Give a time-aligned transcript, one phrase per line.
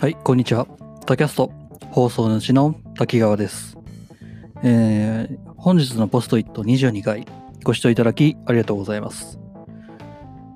[0.00, 0.68] はい、こんにちは。
[1.06, 1.50] タキャスト
[1.90, 3.76] 放送主の滝川です。
[4.62, 7.26] えー本日のポストイット22回
[7.64, 9.40] ご視聴いただきありがとうございます。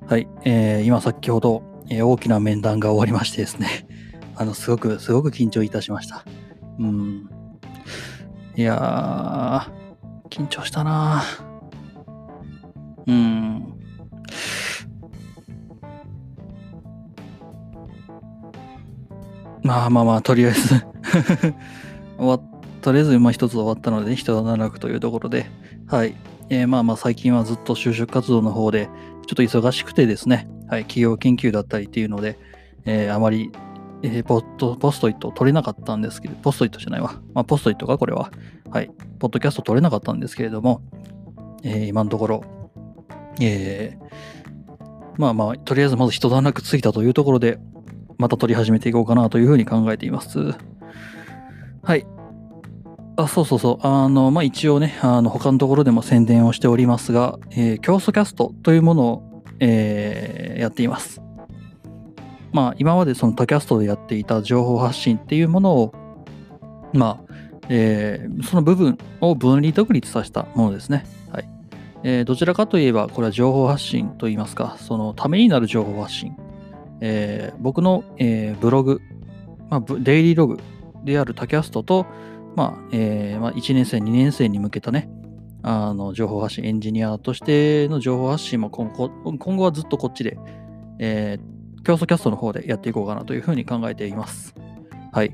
[0.07, 3.85] はい、えー今先ほど、えー大きな面談が終わりましてですね、
[4.37, 6.23] あの、すごく、すごく緊張いたしました。
[6.79, 7.29] うん。
[8.55, 13.72] いやー、緊張したなーうん。
[19.63, 20.85] まあまあまあ、とりあえず
[22.17, 22.39] 終わ
[22.81, 25.45] とりあえず、まあ一つ終わったので、一段落というところで、
[25.87, 26.15] はい。
[26.49, 28.89] えーまあまあ最近はずっと就職活動の方で、
[29.25, 32.37] ちょっと忙しくてですね、はい、企業研究だったりっていうので、
[32.85, 33.51] えーあまり、
[34.03, 37.21] えーポットポストイットを取れなかったんですけど、ポストイットじゃないわ。
[37.33, 38.31] まあ、ポストイットか、これは。
[38.69, 38.91] はい。
[39.19, 40.81] ポッドキャスト取れなかったんですけれども、
[41.63, 42.43] えー今のところ、
[43.39, 44.03] えー
[45.17, 47.59] まあまあ、とりあえずまず一段落ついたというところで、
[48.23, 50.53] また取り始めていこうかなというふうに考えています。
[51.83, 52.07] はい。
[53.17, 53.85] あ、そうそうそう。
[53.85, 61.21] あの、まあ、一応ね、あの、他のところでも宣伝をしておりますが、えー、競争キャストというものを、えーやっています。
[62.53, 65.93] まあ、今までその他キャストでやっていた情報発信っていうものを、
[66.93, 67.33] まあ、
[67.67, 71.05] えーその部分を分離独立させたものですね。
[71.29, 71.49] はい。
[72.03, 76.37] えーどちらかといえば、これは情報発信といいますか、そのためになる情報発信。
[77.01, 79.01] えー僕の、えーブログ、
[79.69, 80.59] まあ、デイリーログ
[81.03, 82.05] であるタキャストと、
[82.55, 85.09] まあえーまあ、1年生、2年生に向けたね、
[85.61, 90.37] あの情報発信、エンジニアとしての情報発信も今後今後はずっとこっちで、
[90.99, 94.55] えー競争キャストの方でやっていこうかなというふうに考えています。
[95.11, 95.33] はい。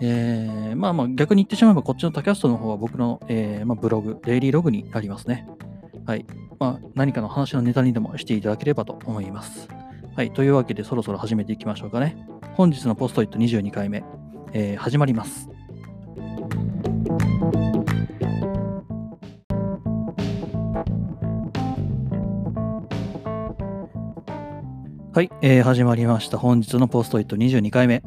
[0.00, 5.46] えーまあまあ逆に言ってしまえばこっちのタキャストの方は僕の、えーまあ、ブログ、デイリーログになりますね。
[6.06, 6.26] はい。
[6.58, 9.68] まあ何かの話のネタにでもしていただければと思います。
[10.20, 10.32] はい。
[10.32, 12.14] というわけでそろそろ始めていきましょうかね。
[12.52, 14.04] 本日のポストイット22回目、
[14.52, 15.48] えー始まります。
[25.14, 26.36] はい、えー始まりました。
[26.36, 28.02] 本日のポストイット22回目。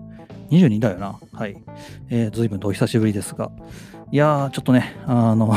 [0.52, 1.20] 22だよな。
[1.34, 1.64] はい。
[2.12, 3.50] えー、随分とお久しぶりですが。
[4.12, 5.52] いやー、ちょっとね、あの、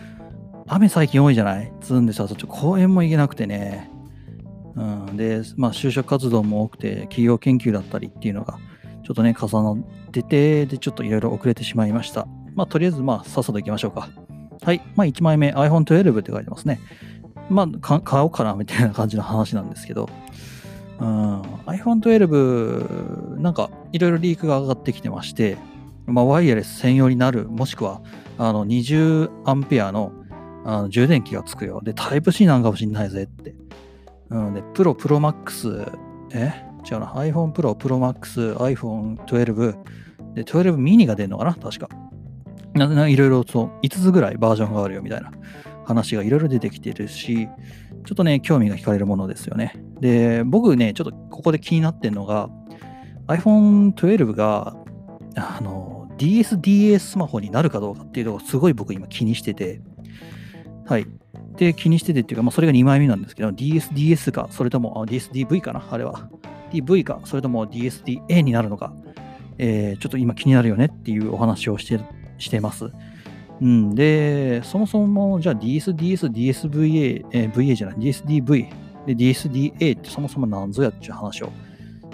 [0.66, 1.70] 雨最近多いじゃない？
[1.82, 3.90] つんでさ、ちょっと公園も行けなくてね。
[4.76, 4.82] う
[5.12, 8.58] ん、で、まあ、就職活動も多くて、企業研究だったりっていうのが、
[9.04, 12.26] ちょっとね、重なってて、で、ちょっといろいろ遅れてしまいました。
[12.54, 14.08] まあ、とりあえず、まあ、さっさと行きましょうか。
[14.62, 14.82] はい。
[14.94, 16.80] まあ、1枚目、iPhone12 って書いてますね。
[17.48, 20.08] まあ、買おうかな、みたいな感じの話なんですけど、
[21.00, 25.56] うん、iPhone12、なんか、いろいろリークが上がってきてまして、
[26.06, 28.02] まあ、ワイヤレス専用になる、もしくは、
[28.38, 30.12] あの、20アンペアの
[30.64, 31.80] あの充電器がつくよ。
[31.82, 33.54] で、タイプ C なんかもしんないぜって。
[34.30, 35.86] うん、で、プロ、プロマックス、
[36.32, 36.52] え？
[36.90, 37.06] 違うな。
[37.14, 39.76] iPhone Pro、Pro Max、iPhone 12、
[40.34, 41.54] で、12ミニが出るのかな？
[41.54, 41.88] 確か。
[42.74, 45.32] なないろいろそう、5つぐらいバージョンがあるよみたいな
[45.84, 47.48] 話がいろいろ出てきてるし、
[48.06, 49.74] ちょっとね、興味が惹かれるものですよね。
[50.00, 52.48] で、僕ね、ちょっとここで気になってるのが、
[53.26, 54.76] iPhone 12が、
[55.36, 59.80] あの、DSDA スマホになるかどうかっていうのをすごい僕今気にしてて、
[60.86, 61.06] はい。
[61.60, 66.30] で、気にしててっていうか、まあ、それが2枚目なんですけど、DSDS か、それともあ DSDV かな、あれは。
[66.72, 68.94] DV か、それとも DSDA になるのか、
[69.58, 72.00] えーちょっと今気になるよねっていうお話をして
[72.38, 72.90] してます。
[73.60, 78.68] うん、で、そもそも、じゃあ DSDS、DSVA、えー VA じゃない、DSDV、
[79.04, 81.52] で DSDA ってそもそも何ぞやっていう話を、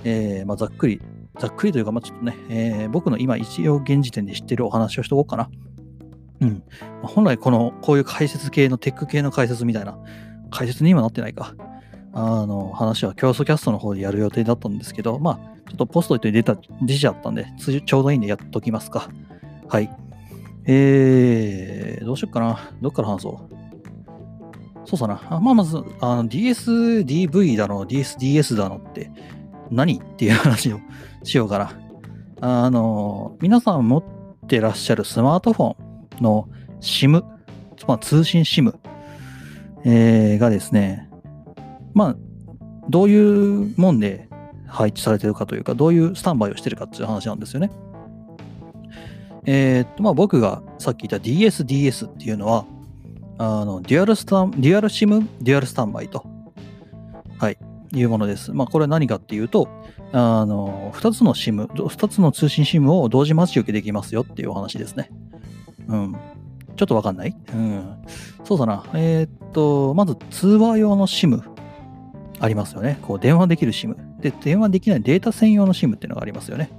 [0.02, 1.00] えーまあ、ざっくり、
[1.38, 5.48] ざっくりというか、まあ、ちょっとね、えー僕の今一応現時点で知ってるお話をしとこうかな。
[6.41, 6.62] うん。
[7.02, 9.98] 本来この、こういう解説系のテック系の解説みたいな、
[10.50, 11.54] 解説に今なってないか。
[12.12, 19.10] あの、話は競争キャストの方でやる予定だったんですけど、まあ、ちょっとポストイットに出た、出ちゃったんで、ちょうどいいんでやっときますか。
[19.69, 19.91] はい。
[20.66, 22.70] えー、どうしよっかな。
[22.80, 23.56] どっから話そう。
[24.86, 25.20] そうさな。
[25.28, 29.11] あまあ、まず、あの DSDV だの、DSDS だのって
[29.70, 30.81] 何っていう話を
[31.22, 31.72] しようかな。
[32.40, 34.05] あの、皆さん持っ
[34.46, 35.86] てらっしゃるスマートフォン
[36.20, 36.48] の
[36.80, 37.22] SIM、
[37.86, 38.74] まあ、通信 SIM、
[39.84, 41.08] えーがですね、
[41.94, 42.16] まあ、
[42.88, 44.28] どういうもんで
[44.66, 47.70] 配置されてるかというか、どういうスタンバイをしてるかっていう話なんですよね。
[49.46, 52.66] えーっと、まあ僕がさっき言った DSDS っていうのは、
[53.38, 56.24] あの、デュアルスタン、デュアル SIM、デュアルスタンバイと、
[57.38, 57.58] はい、
[57.92, 58.52] いうものです。
[58.52, 59.68] まあこれは何かっていうと、
[60.12, 65.10] あの、2つの SIM、2つの通信 SIM を同時待ち受けできますよっていうお話ですね。
[65.88, 66.17] うん。
[66.77, 67.37] ちょっとわかんない？
[67.55, 67.97] うん。
[68.44, 68.85] そうだな。
[68.94, 71.43] えーっと、まず通話用の SIM
[72.38, 72.99] ありますよね。
[73.03, 73.97] こう電話できる SIM。
[74.21, 76.71] で、電話できないデータ専用の SIM っていうのがありますよね。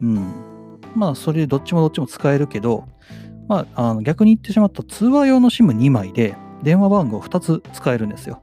[0.00, 0.32] うん。
[0.94, 2.88] まあ、それでどっちもどっちも使えるけど、
[3.48, 8.42] まあ、あの逆に言ってしまった通話用の SIM2 枚で電話番号2つ使えるんですよ。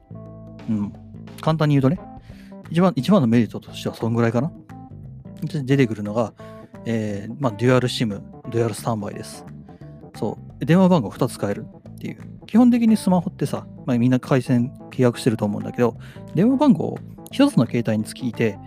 [0.68, 0.92] うん。
[1.40, 2.00] 簡単に言うとね、
[2.70, 4.52] 一番一番のメリットとしてはそんぐらいかな。
[5.42, 6.32] で出てくるのが、
[6.84, 8.20] えーまあ、デュアル SIM、
[8.50, 9.44] デュアルスタンバイです。
[10.18, 10.64] そう。
[10.64, 12.18] 電話番号2つ使えるっていう。
[12.46, 15.96] 基本的にスマホってさ、まあ、みんな回線契約してると思うんだけど、
[16.34, 16.98] 電話番号を
[17.32, 18.58] 1つの携帯につきいて、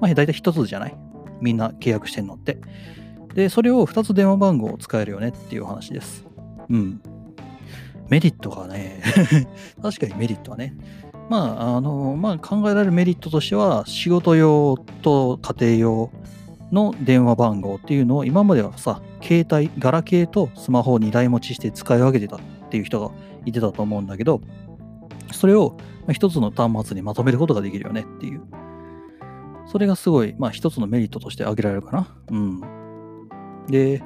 [0.00, 0.96] まあ、大体1つじゃない？
[1.40, 2.58] みんな契約してんのって。
[3.34, 6.26] で、それを2つ電話番号を使えるよねっていう話です。
[6.70, 7.00] うん。
[8.08, 9.02] メリットがね、
[9.82, 10.74] 確かにメリットはね。
[11.28, 16.10] まあ、あの、まあ考えられるメリットとしては、仕事用と家庭用
[16.72, 22.40] の電話番号っていうのを今まではさ、携帯、ガラケーとスマホを2台持ちして使い分けてたっ
[22.70, 23.14] ていう人が
[23.44, 24.40] いてたと思うんだけど、
[25.32, 25.76] それを
[26.12, 28.42] 一つの端末にまとめることができるよねっていう。
[29.66, 32.08] それがすごい、まあ一つのメリットとして挙げられるかな。
[32.30, 32.60] うん。
[33.68, 34.02] で、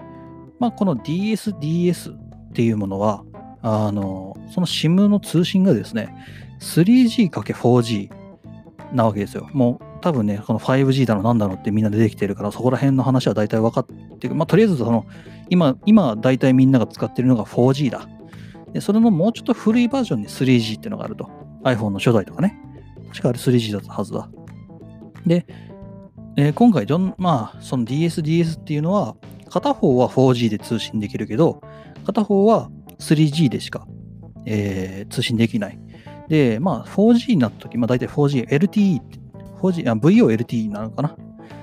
[0.58, 3.24] まあこの DSDS っていうものは、
[3.62, 6.14] あの、その SIM の通信がですね、
[6.60, 8.10] 3G×4G
[8.92, 9.48] なわけですよ。
[9.52, 14.34] もう多分ね、この 5G だのなんだのってみんな出てきてるから、そこら辺の話は大体分かってる。
[14.34, 15.06] まあとりあえずその、
[15.48, 18.08] 今、今大体みんなが使ってるのが 4G だ。
[18.72, 21.28] で、それのもうちょっと古いバージョンに 3G っていうのがあると。
[21.64, 22.58] iPhone の初代とかね。
[23.08, 24.28] 確かあれ 3G だったはずだ。
[25.26, 25.46] で、
[26.36, 29.16] えー今回どん、まあ、その DSDS っていうのは、
[29.50, 31.60] 片方は 4G で通信できるけど、
[32.06, 33.86] 片方は 3G でしか、
[34.46, 35.78] えー通信できない。
[36.28, 39.19] で、まあ、4G になった時、まあ、大体 4G、LTE って、
[39.60, 41.16] 4G、VOLTE なのかな。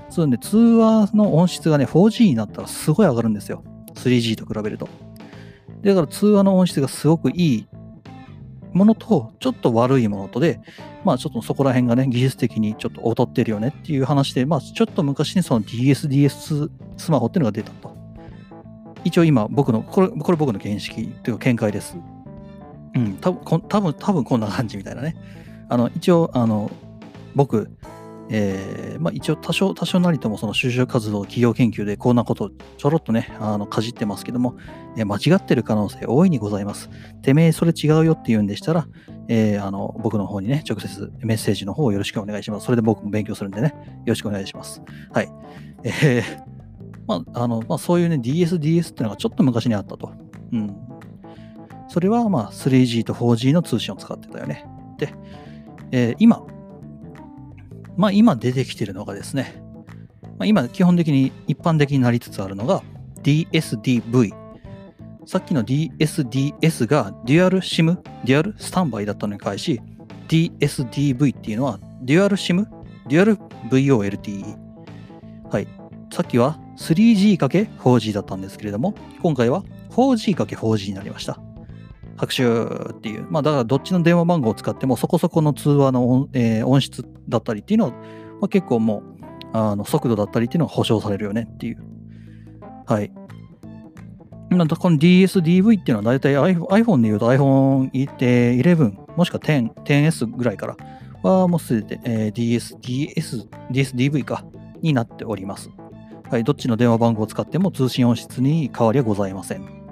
[0.10, 3.64] そうで、通話の音質がね、4G になったらすごい上がるんですよ。
[3.96, 4.88] 3G と比べると。
[5.84, 7.68] だから通話の音質がすごくいい
[8.74, 10.60] ものと、ちょっと悪いものとで、
[11.04, 17.96] まあちょっとそこら辺がね、技術的にちょっと劣ってるよねっていう話で、まあちょっと昔にその DSDS スマホっていうのが出たと。
[19.04, 21.98] 一応今僕の、これ、これ僕の見識というか見解です。
[22.96, 25.16] うん、多分こん多分多分こんな感じみたいなね。
[25.70, 26.72] あの、一応、あの、
[27.36, 27.72] 僕、
[28.30, 34.56] えーまあ、一応多少、多少なりともその就職活動、企業研究でこんなことちょろっとね、あの、かじってますけども、
[34.98, 36.90] えー間違ってる可能性大いにございます。
[37.22, 38.88] てめえそれ違うよって言うんでしたら、
[39.30, 42.66] えーあの、僕の方にね、直接メッセージの方をよろしくお願いします。
[42.66, 43.74] それで僕も勉強するんでね、
[44.06, 44.82] よろしくお願いします。
[45.14, 45.30] はい。
[45.84, 46.58] えー
[47.08, 50.12] まあ、あの、まあ、そういうね、DSDS っていうのがちょっと昔にあったと。
[50.52, 50.76] うん。
[51.88, 54.66] それは、まあ、3G と 4G の通信を使ってたよね。
[54.98, 55.14] で、
[55.92, 56.46] えー今、
[57.98, 59.62] まあ、今出てきてるのがですね、
[60.38, 62.84] まあ、今、基本的に一般的になりつつあるのが
[63.24, 64.34] DSDV。
[65.26, 69.82] さっきの DSDS がデュアル SIM、デュアルスタンバイだったのに対し、
[70.30, 72.66] DSDV っていうのはデュアル SIM、
[73.08, 73.38] デュアル
[73.70, 74.58] VoLTE。
[75.50, 75.68] はい。
[76.14, 81.47] さっきは 3G×4G だったんですけれども、今回は 4G×4G になりました。
[82.18, 82.44] 拍手
[82.92, 83.28] っていう。
[83.30, 87.98] まあだからどっちの電話番号を使ってもそこそこの通話の音,、えー音質だったりっていうのは、ま
[88.46, 89.18] あ、結構もう
[89.54, 91.84] あの速度だったりっていうのは保証されるよねっていう。
[92.86, 93.12] はい。
[94.50, 100.78] なんだこの DSDV っていうのは大体 iPhone iPhone で言うと iPhone 11もしくは10、10S ぐらいから
[101.22, 104.46] はもうすでに、えー DS、DS、DSDV か
[104.82, 105.70] になっております。
[106.30, 106.44] はい。
[106.44, 109.87] どっちの電話番号を使っても通信音質に変わりはございません。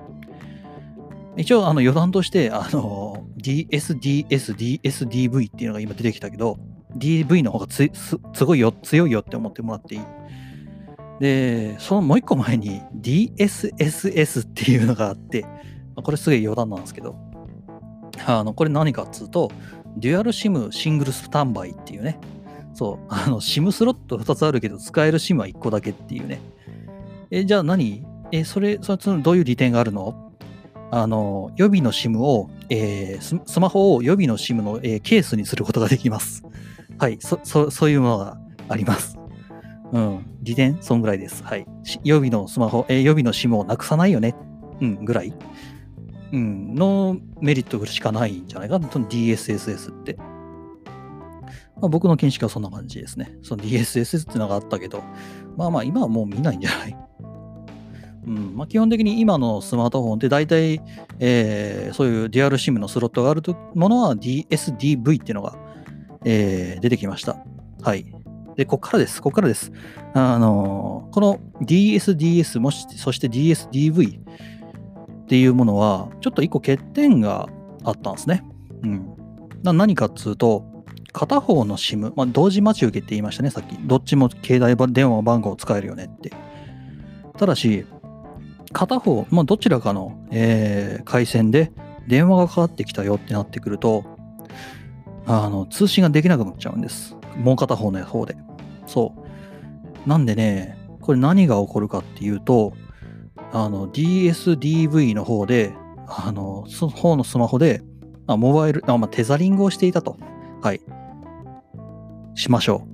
[1.37, 6.57] 一応、あの余談として、あの、DSDS、DSDV っていうのが今出てきたけど、
[6.97, 10.01] DV の方がつすごいよ、強いよって思ってもらっていい。
[11.19, 15.45] で、そのもう一個前に DSSS っていうのがあって、
[15.95, 17.15] これすげえ余談なんですけど、
[18.25, 19.51] あの、これ何かっつうと、
[19.97, 22.19] デュアル SIM シングルスタンバイっていうね、
[22.73, 26.39] そう、あの、SIM スロット2つあるけど、使える SIM は1個だけっていうね。
[27.31, 28.05] え、じゃあ何？
[28.31, 30.24] え、それ、それ、どういう利点があるの？
[30.91, 36.43] あの、予備の SIM を、えース、マホを予備の SIM の、えーケースにすることができます。
[36.97, 38.37] はい、そ、そそういうものが
[38.69, 39.17] あります。
[39.91, 41.43] うん、利点そんぐらいです。
[41.43, 41.65] はい。
[42.03, 44.35] 予備のスマホ、えー予備の SIM をなくさないよね。
[44.81, 45.33] うん、ぐらい。
[46.31, 50.17] うん、のメリットしかないんじゃないかな、DSSS って。
[51.75, 53.37] まあ、僕の見識はそんな感じですね。
[53.41, 55.03] その DSSS ってのがあったけど、
[55.57, 56.97] まあまあ今はもう見ないんじゃない？
[58.27, 60.81] うんまあ、基本的に今のスマートフォンって大体、
[61.19, 63.41] えーそういうデュアル SIM のスロットがある
[63.75, 65.55] ものは DSDV っていうのが、
[66.23, 67.37] えー出てきました。
[67.81, 68.05] はい。
[68.55, 69.21] で、ここからです。
[69.21, 69.71] ここからです。
[70.13, 77.47] あのーこの DSDS もし、そして DSDV っていうものは、ちょっと一個欠点が
[77.83, 78.43] あったんですね。
[78.83, 79.15] うん。
[79.63, 80.65] な何かっつうと、
[81.13, 83.77] 片方の SIM、まあ、同時待ち受けって言いましたね、さっき。
[83.83, 86.31] どっちも携帯電話番号を使えるよねって。
[87.37, 87.85] ただし、
[88.75, 91.71] 片方、まあ、どちらかの、えー回線で
[92.07, 94.03] 電話がかかってきたよってなってくると、
[95.25, 97.15] あの、通信ができなくなっちゃうんです。
[97.37, 98.35] もう片方の方で。
[98.85, 99.15] そ
[100.05, 100.09] う。
[100.09, 102.73] なんでね、これ何が起こるかっていうと、
[103.53, 105.73] あの、DSDV の方で、
[106.07, 107.81] あの、その方のスマホで、
[108.27, 110.17] あモバイル、あまあ、テザリングをしていたと。
[110.61, 110.81] はい。
[112.35, 112.85] しましょ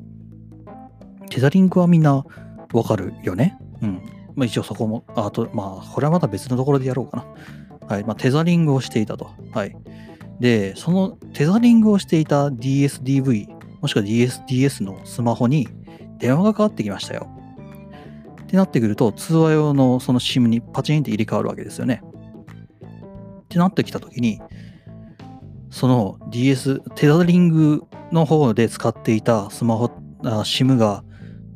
[1.26, 1.30] う。
[1.30, 2.24] テザリングはみんな
[2.72, 3.58] わかるよね？
[3.82, 4.21] うん。
[4.36, 7.26] まあ一応そこも、あと、まあ、これはまた別のところでやろうか
[7.82, 7.88] な。
[7.88, 8.04] はい。
[8.04, 9.32] まあ、テザリングをしていたと。
[9.54, 9.76] はい。
[10.40, 13.48] で、そのテザリングをしていた DSDV、
[13.82, 15.68] もしくは DSDS のスマホに
[16.18, 17.28] 電話がかかってきましたよ。
[18.44, 22.02] ってなってくると、通話用のその SIM にパチンって入れ替わるわけですよね。
[23.44, 24.42] ってなってきたときに、
[25.70, 31.04] その DS、テザリングの方で使っていたスマホ、SIM が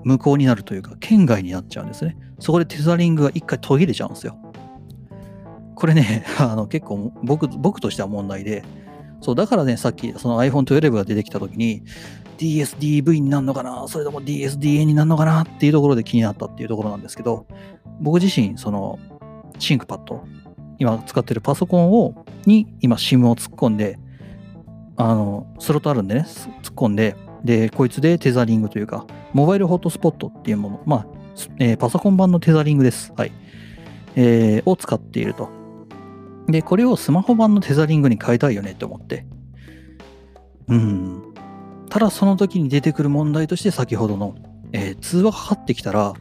[0.06, 2.16] 無効になるというか、圏外になっちゃうんですね。
[2.40, 4.38] そこでテザリングが一回途切れちゃうんですよ。
[5.74, 8.64] これね、 あの結構僕僕としては問題で、
[9.20, 11.82] そう、だからね、さっきその iPhone 12が出てきたときに、
[12.38, 13.88] DSDV になるのかな？
[13.88, 17.48] それとも DSDA になるのかなっていうところで気になったっていうところなんですけど、
[18.00, 19.00] 僕自身、その、
[19.58, 20.24] シンクパッド、
[20.78, 23.98] 今使ってるパソコンを、に今 SIM を突っ込んで、
[24.98, 26.26] あの、スロットあるんでね、
[26.62, 31.08] 突っ込んで、で、こいつでテザリングというか、モバイルホットスポットっていうもの、まあ、
[31.60, 33.14] えーパソコン版のテザリングです。
[33.16, 33.32] はい。
[34.16, 35.50] えーを使っていると。
[36.48, 39.28] で、これをスマホ版のテザリングに変えたいよねって思って。
[40.68, 41.22] うん。
[41.90, 44.36] ただその時に出てくる問題として先ほどの、
[44.74, 46.14] えー通話かかってきたら、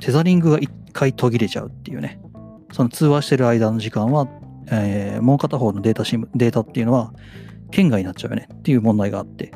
[0.00, 2.20] テザリングが一回途切れちゃうっていうね。
[2.72, 4.28] その通話してる間の時間は、
[4.70, 7.14] えーもう片方のデータシム、データっていうのは、
[7.70, 9.52] 圏外になっちゃうよねっていう問題があって。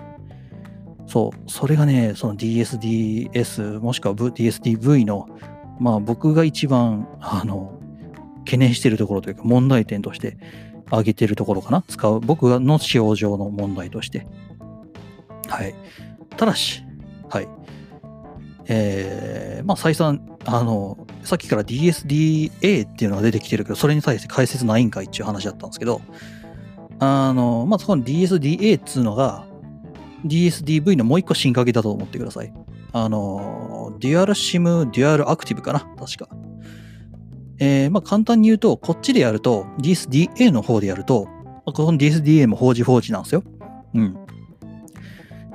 [1.06, 5.28] そう、それがね、その DSDS もしくは DSDV の、
[5.78, 7.78] まあ僕が一番、あの、
[8.44, 10.36] 懸念しているところというか問題点として
[10.86, 14.26] 挙げているところかな使う、僕の使用上の問題として。
[15.48, 15.74] はい。
[16.36, 16.82] ただし、
[17.28, 17.48] はい。
[18.66, 26.00] えー、まあ再三、あの、さっきから DSDA っていうのが出てきてるけど、それに対して解説ないんかいっていう話だったんですけど、
[26.98, 29.46] あの、まあそこの DSDA っていうのが、
[30.24, 32.52] DSDV のもう一個進化系だと思ってください。
[32.92, 35.80] あの、デュアル SIM、デュアルアクティブかな？
[35.98, 36.28] 確か。
[37.60, 41.28] えーまあ簡単に言うと、こっちでやると、DSDA の方でやると、
[41.66, 43.42] この DSDA も法事法事なんですよ。
[43.94, 44.16] うん。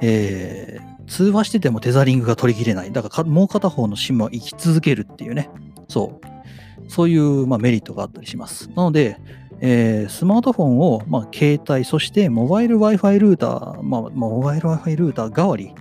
[0.02, 2.92] えー通話しててもテザリングが途切れない。
[2.92, 5.50] だからもう片方の SIM は生き続けるっていうね。
[5.88, 6.88] そう。
[6.88, 8.70] そういう、まあ、メリットがあったりします。
[8.76, 9.18] なので、
[9.62, 15.74] えースマートフォンを、まあ、携帯、そしてモバイル Wi-Fi ルーター、まあ、モバイル Wi-Fi ルーター代わり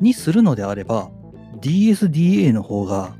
[0.00, 1.10] にするのであれば、
[1.60, 3.14] DSDA の方が、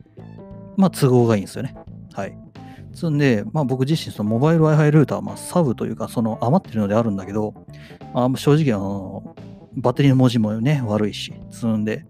[0.77, 1.75] まあ、都合がいいんですよね。
[2.13, 2.37] はい。
[2.93, 7.55] そんで、まあ、僕自身、そのモバイル Wi-Fi ルーター、まあ、サブというか、その余ってるのであるんだけど、
[8.15, 9.35] まあ、正直、あの、
[9.77, 12.07] バッテリーの文字もね、悪いし、積んで、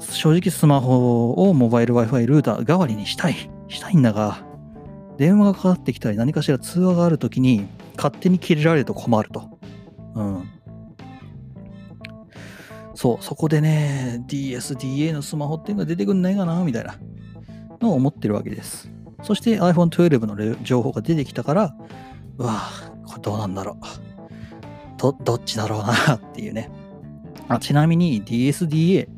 [0.00, 4.47] 正直スマホをモバイル Wi-Fi ルーター代わりにしたい、したいんだが、
[5.18, 9.58] 電話がかかってきたり何かしら通話があるときに勝手に切れられると困ると。
[10.14, 10.48] うん。
[12.94, 16.96] そう、そこでね、DSDA のスマホっていうのが出てくんないかなみたいな
[17.80, 18.90] のを思ってるわけです。
[19.22, 21.74] そして iPhone 12の情報が出てきたから、
[22.38, 24.98] うわぁ、これどうなんだろう。
[24.98, 26.70] ど、どっちだろうなっていうね。
[27.48, 29.08] あちなみに DSDA、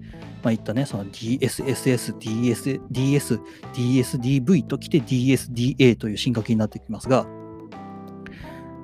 [0.42, 3.40] まあ、言ったね、その DSSS、DS、DS、
[3.75, 7.26] DSDV ときて DSDA という進化系になってきますが、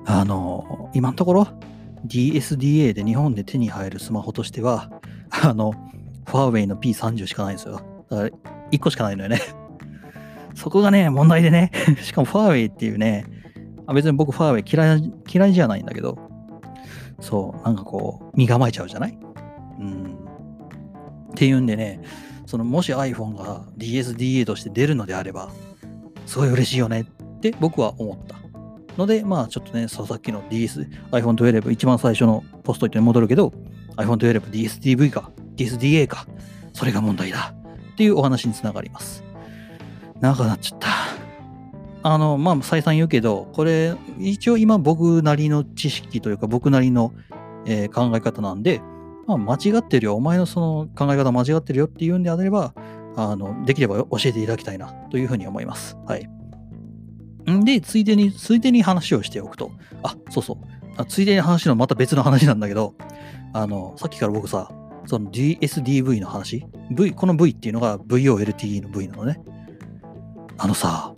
[0.05, 1.47] あの、今のところ
[2.05, 4.91] DSDA で日本で手に入るスマホとしては、
[5.29, 5.71] あの、
[6.25, 7.81] ファーウェイの P30 しかないんですよ。
[8.09, 8.29] だから
[8.71, 9.41] 1個しかないのよね。
[10.55, 11.71] そこがね、問題でね、
[12.01, 13.25] しかもファーウェイっていうね、
[13.85, 16.17] あ別に僕ファーウェイ嫌い嫌いじゃないんだけど、
[17.19, 19.17] そう、なんかこう、身構えちゃうじゃない？
[21.37, 22.01] っていうんでね、
[22.47, 25.51] そのもし iPhone が DSDA として出るのであれば、
[26.25, 28.37] すごい嬉しいよねって僕は思った。
[28.97, 33.53] ので、まあちょっとね、さっきの DS、iPhone 12、一番最初のポストイットに戻るけど、
[33.97, 36.25] iPhone 12、DSDV か、DSDA か、
[36.73, 37.53] それが問題だ
[37.91, 39.23] っていうお話につながります。
[40.19, 40.89] 長くなっちゃった。
[42.01, 47.13] あの、まあ再三言うけど、これ、一応今僕なりの知識というか僕なりの、
[47.67, 48.81] えー考え方なんで、
[49.27, 52.73] まあ、間違ってるよ、お前のその考え方間違ってるよっていうんであれば、
[53.17, 55.97] あの、できれば教えていただきたいなというふうに思います。
[56.05, 56.29] はい。
[57.51, 59.71] んで、ついでに、ついでに話をしておくと、
[60.03, 60.57] あ、そうそう。
[60.97, 62.95] あついでに話のまた別の話なんだけど、
[63.53, 64.71] あの、さっきから僕さ、
[65.05, 69.39] その DSDV の話 ?V、この V っていうのが VOLTE の V なのね。
[70.57, 71.13] あのさ、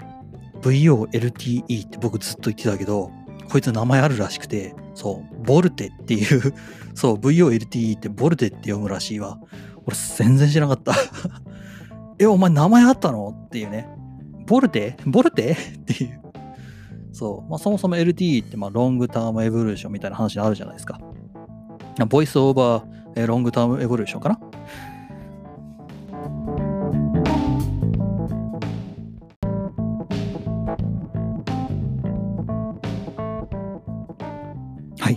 [0.61, 3.11] VOLTE って僕ずっと言ってたけど、
[3.49, 6.53] こいつ名前あるらしくて、そう、ボルテっていう
[6.99, 9.39] そう、VOLTE ってボルテって読むらしいわ。
[9.85, 10.93] 俺全然知らなかった
[12.19, 13.33] え、お前名前あったの？
[13.45, 13.87] っていうね。
[14.45, 14.97] ボルテ？
[15.05, 15.53] ボルテ？
[15.53, 16.19] っていう。
[17.13, 17.49] そう。
[17.49, 20.99] まあ、そもそも LTE ってまあロングタームエボリューションみたいな話あるじゃないですか。
[22.09, 22.83] ボイスオーバー、
[23.15, 24.39] えロングタームエボリューションかな？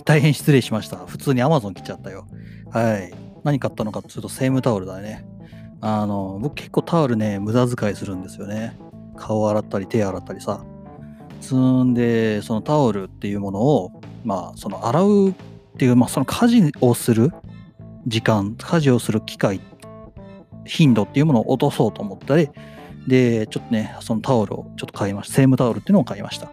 [0.05, 0.97] 大変失礼しました。
[1.07, 2.27] 普通に Amazon 来ちゃったよ。
[2.71, 3.13] はい。
[3.45, 5.25] 何買ったのかっていうと、セームタオルだね。
[5.81, 8.77] あの、僕結構タオルね、無駄遣いするんですよね。
[9.17, 10.65] 顔洗ったり手洗ったりさ。
[11.41, 15.35] 積んで、そのタオルっていうものを、まあ、その洗うっ
[15.77, 17.33] ていう、まあ、その家事をする
[18.07, 19.61] 時間、家事をする機会、
[20.65, 22.49] 頻度っていうものを落とそうと思ったり、
[23.09, 25.35] で、ちょっとね、そのタオルをちょっと買いました。
[25.35, 26.53] セームタオルっていうのを買いました。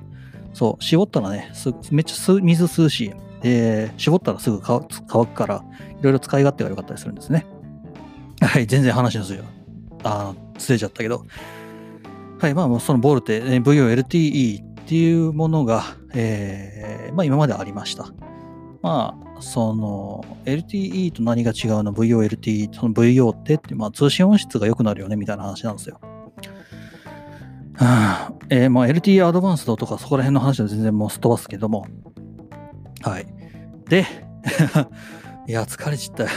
[0.54, 1.52] そう、絞ったらね、
[1.92, 5.64] めっちゃ水吸うし、で、絞ったらすぐ乾くから、
[6.00, 7.46] いろいろ使い勝手が良かったりするんですね。
[8.42, 9.44] はい、全然話のすよ。
[10.04, 11.26] あ、釣れちゃったけど。
[12.40, 18.08] はい、まあ、そのボルテ、VOLTE っていうものが、えー、まあ今までありました。
[18.82, 26.00] まあ、その LTE と何が違うの ?VOLTE、その VO ってって、まあ通信音質が良くなるよねみたいな話なんですよ。
[27.76, 31.86] はあ、えー、まあ LTE アドバンスドとかそこら辺の話は全然もうすっ飛ばすけども。
[33.02, 33.26] はい。
[33.90, 34.06] で、
[35.48, 36.26] いや、疲れちった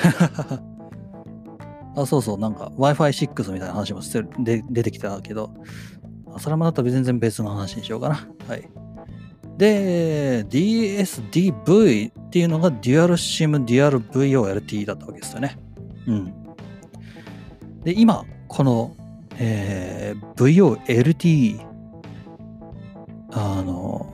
[2.00, 4.00] あ、そうそう、なんか Wi-Fi6 みたいな話も
[4.38, 5.50] で出てきたけど、
[6.38, 8.26] それもだったら全然別の話にしようかな。
[8.48, 8.68] はい。
[9.58, 15.58] で、DSDV っていうのが Dual SIM Dual VOLT だったわけですよね。
[16.06, 16.32] うん。
[17.84, 18.96] で、今、この、
[19.38, 21.60] えー、VOLT、
[23.32, 24.12] あの、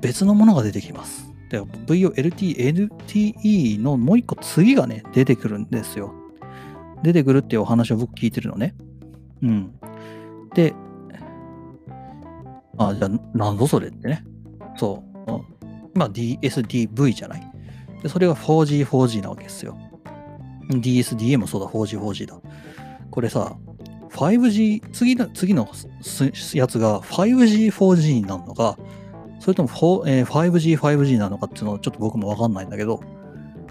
[0.00, 1.33] 別のものが出てきます。
[1.50, 2.56] で、VOLT、
[3.02, 6.12] LTE のもう一個次がね、出てくるんですよ。
[7.02, 8.74] 出てくるっていうお話を僕聞いてるのね。
[9.42, 9.74] うん。
[10.54, 10.74] で、
[12.78, 14.24] あ、じゃあ、なんぞそれってね。
[14.76, 15.98] そう。
[15.98, 17.52] まあ、DSDV じゃない。
[18.02, 19.78] で、それが 4G、4G なわけですよ。
[20.70, 22.40] DSDA もそうだ、4G、4G だ。
[23.10, 23.56] これさ、
[24.10, 25.68] 5G、次の、次の
[26.54, 28.78] やつが 5G、4G になるのか、
[29.44, 29.68] それとも、
[30.06, 33.02] えー、5G、5G なのかっていうのはちょっと僕もわかんないんだけど、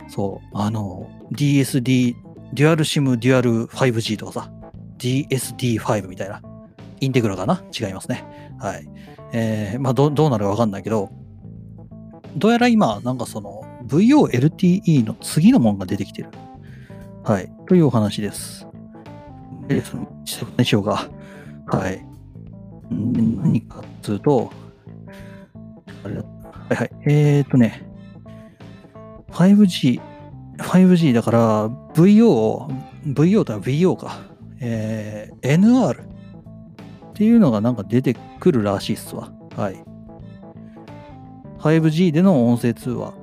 [0.07, 2.15] そう、あの、DSD、
[2.53, 4.51] デュアル SIM、デュアル 5G とかさ、
[4.99, 6.43] DSD5 みたいな、
[6.99, 7.63] インテグラかな？
[7.75, 8.23] 違いますね。
[8.59, 8.87] はい。
[9.33, 11.09] えー、まあど、どうなるかわかんないけど、
[12.37, 16.29] どうやら今、なんかその VOLTE の次のものが出てきてる。
[17.23, 17.51] はい。
[17.67, 18.67] というお話です。
[19.67, 20.07] で、その、
[20.55, 21.09] でしょうが、
[21.65, 22.05] はい。
[22.91, 24.51] 何かっつうと、
[26.03, 26.91] あれだはいはい。
[27.05, 27.83] えー、っとね、
[29.31, 30.01] 5G、
[30.57, 32.67] 5G だから VO、
[33.05, 34.33] VO とは VO か。
[34.65, 36.05] えー、NR っ
[37.13, 39.31] ていうのがなんか出てくるらしいっすわ。
[39.57, 39.83] はい。
[41.59, 43.13] 5G での音声通話っ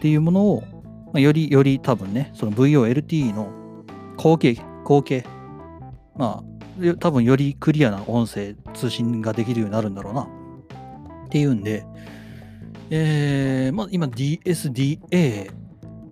[0.00, 0.62] ていうものを、
[1.06, 3.50] まあ、よりより多分ね、その VOLT の
[4.16, 5.24] 後継、後継、
[6.16, 10.28] まあ、多分よりクリアな音声通信ができるようになるんだろうな。
[11.32, 11.86] っていうんで、
[12.90, 15.50] えー、まあ今 DSDA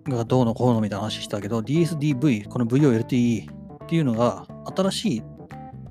[0.09, 5.23] がどうのこうのみたいな話したけど、DSDV、この VOLTE っていうのが新しい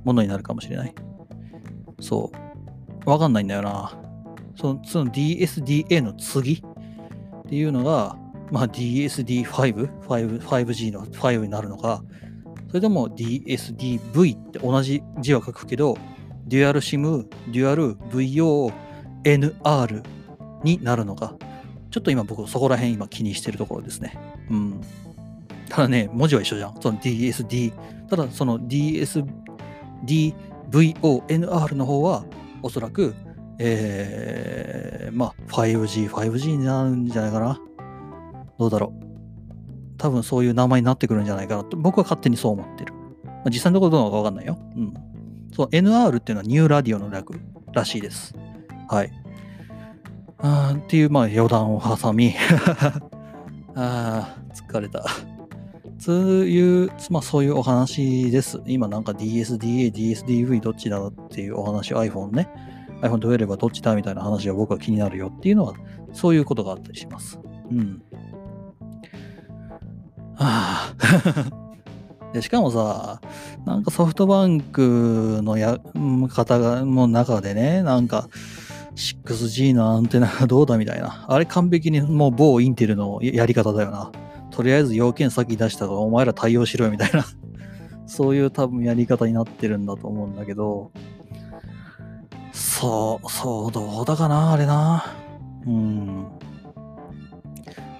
[0.02, 0.92] ものになるかもしれない。
[2.00, 2.32] そ
[3.06, 3.08] う。
[3.08, 3.92] わかんないんだよな。
[4.56, 8.16] そのその DSDA の次っていうのが、
[8.50, 9.44] まあ、DSD5、
[10.08, 12.02] 5 5G の5になるのか、
[12.66, 15.96] それとも DSDV って同じ字は書くけど、
[16.48, 18.89] デュアル SIM、デュアル VO
[19.24, 20.02] NR
[20.64, 21.34] になるのか、
[21.90, 24.16] ちょっと今僕そこら辺今気にしてるところですね。
[24.50, 24.80] うん。
[25.68, 26.80] ただね、文字は一緒じゃん。
[26.80, 27.72] その DSD、
[28.08, 30.34] ただその DSD、
[30.70, 32.24] VONR の方は
[32.62, 33.14] おそらく、
[33.58, 37.60] えー、まあ 5G、5G になるんじゃないかな。
[38.58, 39.10] どうだろう。
[39.96, 42.94] 多分そういう名前になってくるんじゃないかなと、僕は勝手にそう思ってる。
[43.24, 44.58] まあ、実際のところどうなのかわかんないよ。
[44.76, 44.94] うん。
[45.52, 47.38] そう、NR っていうのはニューラディオの略
[47.72, 48.34] らしいです。
[48.90, 49.12] はい。
[50.38, 52.34] あっていう、まあ余談を挟み
[53.76, 55.04] ああ、疲れた。
[56.00, 58.60] そういう、まあそういうお話です。
[58.66, 62.48] 今なんか DSDA、DSDV どっちだっていうお話、iPhone ね。
[63.00, 65.74] iPhone どうやればどっちだみたいな話が僕は気になるよっていうのは、
[66.12, 67.38] そういうことがあったりします。
[67.70, 68.02] うん。
[70.36, 70.92] あ。
[72.32, 73.20] でしかもさ、
[73.66, 75.78] なんかソフトバンクのや
[76.28, 78.28] 方がの中でね、なんか
[78.94, 81.24] 6G のアンテナがどうだみたいな。
[81.28, 84.10] あれ完璧にもう某インテルのやり方だよな。
[84.50, 87.24] とりあえず要件先出したからお前ら対応しろよみたいな。
[88.06, 90.90] そういう多分やり方になってるんだと思うんだけど、
[92.52, 95.04] そう、そう、どうだかな、あれな。
[95.66, 96.26] うん。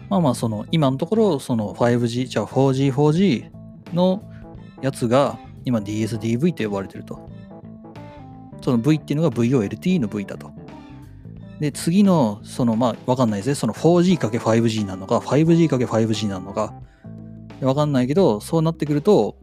[0.08, 3.50] まあまあ、その、今のところ、その 5G、じゃあ 4G、4G
[3.94, 4.22] の
[4.82, 7.28] やつが、今 DSDV と呼ばれてると。
[8.62, 10.50] その V っていうのが VOLT の V だと。
[11.60, 13.54] で、次の、その、まあ、わかんないですね。
[13.54, 16.74] その 4G×5G なのか、5G×5G なのか、
[17.60, 19.36] わかんないけど、そうなってくると、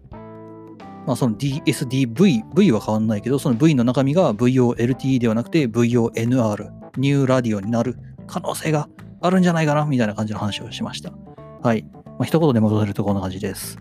[1.05, 8.89] まあ、その DSDV、V は変わんないけど、その V の中身が VOLTE ではなくて VONR、ニューラディオになる可能性が
[9.21, 11.13] あるんじゃないかな、みたいな感じの話をしました。
[11.61, 11.83] はい。
[11.93, 13.77] まあ、一言で戻せるとこんな感じです。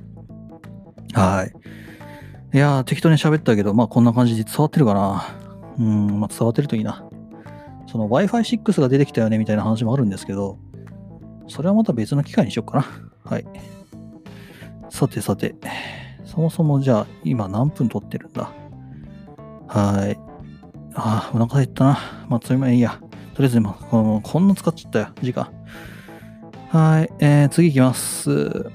[1.15, 1.53] はい。
[2.55, 5.27] いやー、適当に喋ったけど、まあこんな感じで伝わってるかな。
[5.79, 7.06] うん、まあ伝わってるといいな。
[7.87, 10.59] その Wi-Fi6 が出てきたよねみたいな話もあるんですけど、
[11.49, 12.87] それはまた別の機会にしようかな。
[13.25, 13.47] はい。
[14.91, 15.55] さてさて。
[16.25, 18.51] そもそもじゃあ、今何分撮ってるんだ？
[19.69, 20.19] はい。
[20.95, 21.99] ああ、お腹減ったな。
[22.29, 22.99] まあ、それもいいや。
[23.35, 25.09] とりあえず今、このこんな使っちゃったよ。
[25.23, 25.49] 時間。
[26.71, 27.13] はい。
[27.21, 28.71] えー、次いきます。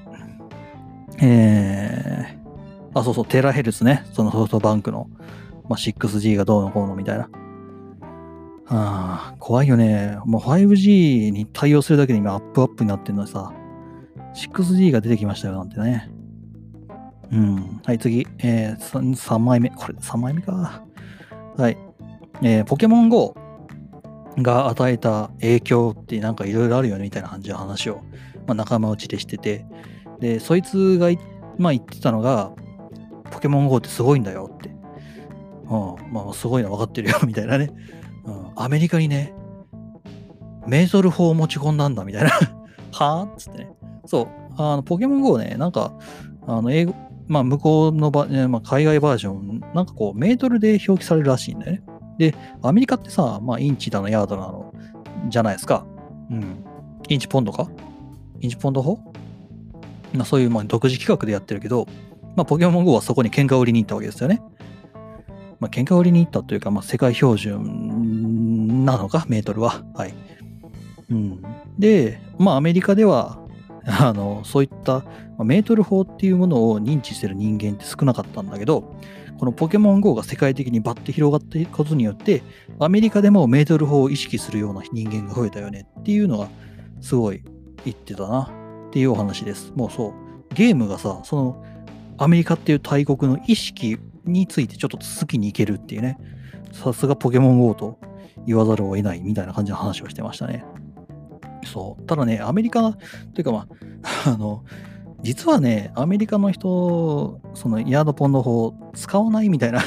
[1.19, 4.06] えー、あ、そうそう、テラヘルツね。
[4.13, 5.08] そのソフトバンクの、
[5.67, 7.30] まあ、6G がどうのこうのみたいな。
[8.73, 10.17] ああ、怖いよね。
[10.25, 13.51] もう 5G に対応するだけで今アップアップになってるのにさ、
[14.34, 16.10] 6G が出てきましたよなんてね。
[17.34, 17.81] うん。
[17.84, 18.25] はい、次。
[18.39, 19.71] えー、3, 3枚目。
[19.71, 20.86] これ3枚目か。
[21.57, 21.77] はい。
[22.41, 23.36] えー、ポケモン GO
[24.38, 28.01] が与えた影響ってなんかいろいろあるよねみたいな感じの話を、
[28.47, 29.65] まあ、仲間内でしてて、
[30.21, 31.10] で、そいつが、
[31.57, 32.53] まあ、言ってたのが、
[33.31, 34.69] ポケモン GO ってすごいんだよって。
[34.69, 37.69] うん、まあ、すごいの分かってるよみたいなね。
[38.25, 39.34] うん、アメリカにね、
[40.67, 42.29] メートル法を持ち込んだんだみたいな
[42.91, 43.25] はぁ？
[43.25, 43.71] っつってね。
[44.05, 44.27] そう。
[44.57, 45.93] あの、ポケモン GO ね、なんか、
[46.45, 46.95] あの、英語、
[47.27, 51.84] まあ、向こうのば、まあ、海外バージョン、なんかこう、メートルで表記されるらしいんだよね。
[52.17, 54.73] で、アメリカってさ、まあ、インチだの、ヤードなの、
[55.29, 55.86] じゃないですか。
[56.29, 56.63] うん。
[57.07, 57.69] インチポンドか？
[58.41, 58.99] インチポンド法？
[60.13, 61.88] まあ、そういう、まあ、独自企画でやってるけど、
[62.36, 64.41] まあ、ポケモン GO はそこに喧嘩売りに行ったわけですよね。
[65.60, 68.00] まあ、喧嘩売りに行ったというか、まあ、世界標準
[68.71, 69.84] なのか、メートルは。
[69.93, 70.13] はい。
[71.10, 71.41] うん。
[71.77, 73.39] で、まあ、アメリカでは、
[73.86, 75.03] あの、そういった
[75.38, 78.95] まメートル法っていうものを認知してる人間って少なかったんだけど、
[79.39, 82.43] このポケモン GO が世界的にバッて広がっていくことによって、
[82.79, 86.47] アメリカでもメートル法を意識するような人間が増えたよねっていうのが
[87.01, 87.43] すごい
[87.84, 88.51] 言ってたな
[88.89, 89.73] っていうお話です。
[89.75, 91.63] もうそう、ゲームがさ、その
[92.19, 96.19] アメリカっていう大国の意識についてちょっと続きにいけるっていうね、
[96.71, 97.97] さすがポケモン GO と
[98.45, 100.65] 言わざるを得ないみたいな感じの話をしてましたね。
[101.65, 102.04] そう。
[102.06, 102.93] ただね、アメリカ、
[103.34, 103.67] というかま
[104.25, 104.63] あ、 あの、
[105.21, 109.82] 実はね、アメリカの人、そのヤードポンド法使わないみたいな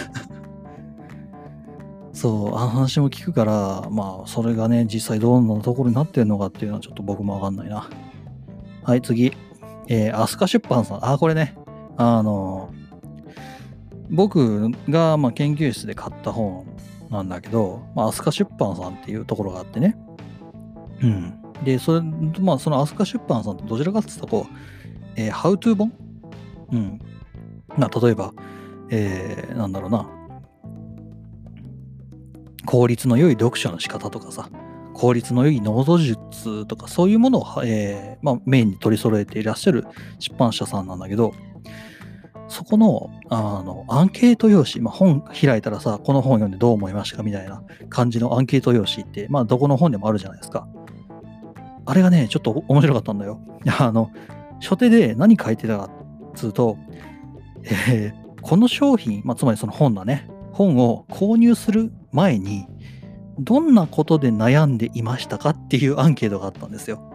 [2.13, 7.89] そう、あの話も聞くから、まあ、それがね、実際どんなところになってるのかっていうのはちょっと僕もわかんないな。
[8.85, 9.33] はい、次。
[9.89, 10.99] えー、アスカ出版さん。
[11.05, 11.57] あ、これね、
[11.97, 12.71] あの、
[14.11, 16.65] 僕が、ま、研究室で買った本
[17.11, 19.97] なんだけど、まあ、アスカ出版さんっていうところがあってね。
[21.01, 21.35] うん。
[21.65, 22.03] で、それ、
[22.41, 24.55] まあ、そのアスカ出版さんってどちらかって言ったらこう、
[25.17, 25.93] えー、ハウトゥー本？
[26.73, 27.01] うん。
[27.77, 28.33] まあ、例えば、
[28.91, 30.09] えー、なんだろうな。
[32.67, 34.49] 効率の良い読書の仕方とかさ、
[34.95, 39.85] 効率の良いノード術とか、そういうものを、えー、まあ、メインに取り揃えていらっしゃる
[40.19, 41.33] 出版社さんなんだけど、
[42.55, 50.69] そこの、あの、アンケート用紙、まあ、本開いたらさ、この本読んでどう思いましたかみたいな感じのアンケート用紙って、まあ、どこの本でもあるじゃないですか。
[51.85, 53.41] あれがね、ちょっと面白かったんだよ。
[53.81, 54.13] あの、
[54.61, 55.91] 初手で何書いてたかっ
[56.37, 56.79] つうと、
[57.65, 62.69] えー、この商品、まあ、つまりその本だね、本を購入する前に、
[63.41, 67.11] どんなことで悩んでいましたかっていうアンケートがあったんですよ。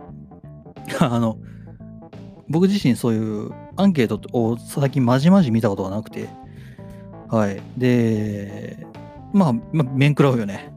[1.00, 1.38] あの、
[2.50, 6.28] 僕自身そういうアンケートを最近まじまじ見たことがなくて、
[7.30, 7.62] はい。
[7.78, 8.86] で、
[9.32, 10.74] まあ、まあ、面食らうよね。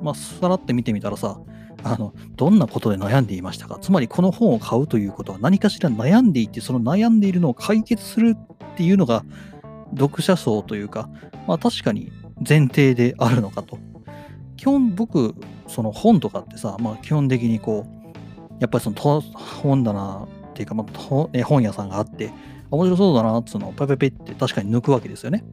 [0.00, 1.40] まあ、さらって見てみたらさ、
[1.82, 3.78] あの、どんなことで悩んでいましたか？
[3.80, 9.24] つまりこの本を買うということは何かしら悩んでいて、その悩んでいるのを解決するっていうのが
[9.98, 11.08] 読者層というか、
[11.48, 12.12] まあ確かに
[12.48, 13.78] 前提であるのかと。
[14.56, 15.34] 基本僕、
[15.66, 22.30] その本とかってさ、まあ基本的にこう、やっぱりその本棚っていうか、まあ、本屋さんがあって、
[22.70, 25.44] 面白そうだなっつうのをパペペって確かに抜くわけですよね。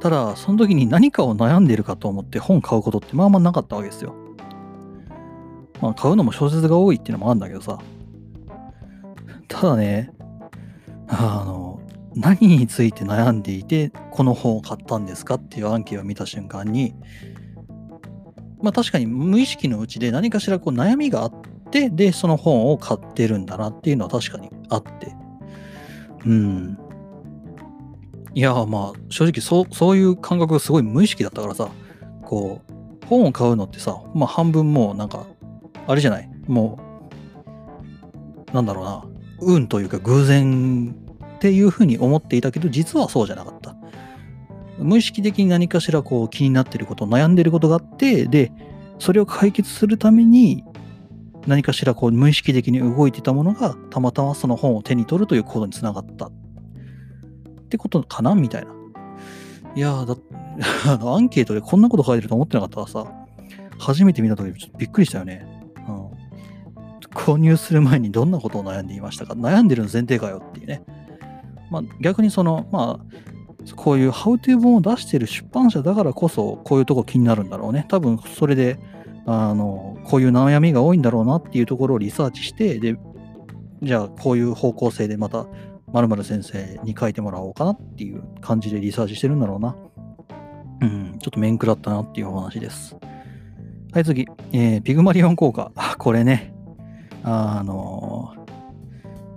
[0.00, 4.14] ただ、その時に何かを悩んでいるかと思って本買うことってまあまあなかったわけですよ。
[5.80, 7.78] まあ、買うのも小説が多いっていうのもあるんだけどさ。
[9.48, 10.10] ただね、
[11.06, 11.80] あの、
[12.16, 16.94] 何について悩んでいて、この本を買ったんですかっていうアンケートを見た瞬間に、
[18.60, 21.32] まあ確かに無意識のうちで何かしらこう悩みがあっ
[21.74, 25.12] て、で、その本を買ってるんだなっていうのは確かにあって。
[26.24, 26.78] うん。
[28.32, 31.68] いや、まあ正直そう、そういう感覚がすごい無意識だったからさ、
[32.22, 35.26] こう、本を買うのってさ、まあ半分もうなんか、
[35.88, 36.78] あれじゃない、も
[38.52, 39.04] う、なんだろうな、
[39.40, 40.94] 運というか偶然
[41.36, 43.74] っていうふうに思っていたけど、実はそうじゃなかった。
[44.78, 48.52] 無意識的に何かしらこう気になってること、悩んでることがあって、で、
[49.00, 50.64] それを解決するために
[51.46, 56.32] 何かしらこう無意識的に動いてたものがたまたまその本を手に取るという行動につながったっ
[57.68, 58.72] てことかなみたいな。
[59.76, 60.16] いやだ、
[60.86, 63.12] あのアンケートでこんなこと書いてると思ってなかったらさ、
[63.78, 65.46] 初めて見た時ちょっとびっくりしたよね。
[65.88, 66.10] うん。
[67.14, 69.34] 購入する前にどんなことを悩んでいましたか？
[69.34, 70.82] 悩んでるの前提かよっていうね。
[71.70, 77.86] まあ逆にその、まあ、こういうハウトゥー本を出してる出版社だからこそ、こういうとこ気になるんだろうね。
[77.88, 78.78] 多分それで、
[79.26, 82.96] あの、こういう悩みが多いんだろうなっていうところをリサーチして、で、
[83.82, 85.46] じゃあこういう方向性でまた、
[85.92, 89.76] まる先生に書いてもらおうかなっていう感じでリサーチしてるんだろうな。
[90.80, 92.96] うん、ちょっと面食らったなっていうお話です。
[93.92, 94.26] はい、次。
[94.52, 95.70] えー、ピグマリオン効果。
[95.98, 96.52] これね。
[97.22, 98.34] あの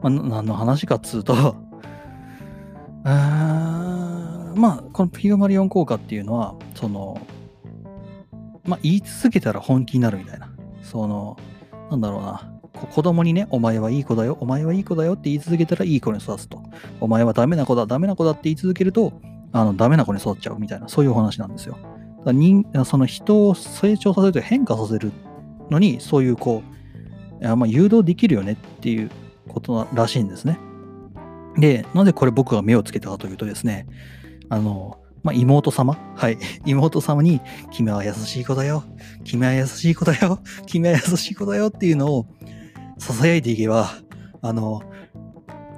[0.01, 1.55] まあ、何の話かっつうと
[3.05, 7.21] あまあ、このピグマリオン効果っていうのは、その、
[8.65, 10.56] まあ、言い続けたら本気になるみたいな。
[10.89, 11.37] その、
[11.91, 12.51] なんだろうな。
[12.93, 16.61] 子供にね、お前はいい子だよ、お前はいい子だよって言い続けたらいい子に育つと。
[16.99, 19.13] お前はダメな子だ、ダメな子だって言い続けると、
[19.51, 21.77] あの、ダメな子に育っちゃうみたいな、そういうお話なんですよ。
[22.25, 25.11] だ人その人を成長させると変化させる
[25.69, 26.61] のに、そういうこ
[27.41, 29.09] う、まあ、誘導できるよねっていう
[29.47, 30.59] ことらしいんですね。
[31.57, 33.87] で、なぜこれ僕が目をつけたかというとですね、
[34.49, 35.97] あの、まあ、妹様？
[36.15, 36.37] はい。
[36.65, 38.85] 妹様に、君は優しい子だよ。
[39.25, 40.39] 君は優しい子だよ。
[40.65, 42.27] 君は優しい子だよっていうのを
[42.97, 43.89] 囁いていけば、
[44.41, 44.81] あの、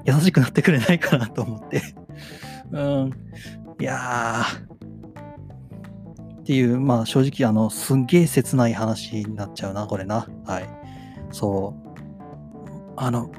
[0.06, 1.82] 優しくなってくれないかなと思って
[2.72, 3.12] うん。
[3.80, 4.70] いやー。
[6.42, 10.28] っていう、まあ正直、あの、すんげえ切ない話になっちゃうな、これな。
[10.46, 10.70] はい。
[11.32, 11.90] そう。
[12.98, 13.32] あの、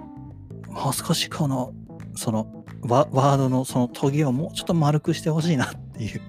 [0.68, 1.72] もう少しこの
[2.16, 5.68] そのワードのそのトゲをもうちょっと丸くしてほしいなっ
[6.00, 6.22] っていう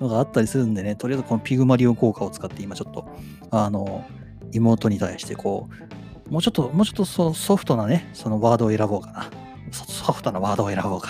[0.00, 3.08] のがあったりするんでね、とりあえずこのピグマリオン効果を使って今ちょっと、
[3.50, 4.04] あの、
[4.52, 5.68] 妹に対してこ
[6.28, 9.30] う、もうちょっと、もうちょっとそソフトなね、そのワードを選ぼうかな。
[9.72, 11.08] ソフトなワードを選ぼうか。